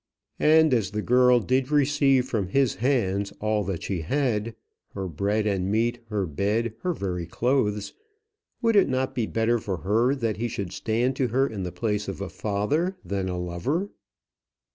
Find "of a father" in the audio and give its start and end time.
12.07-12.97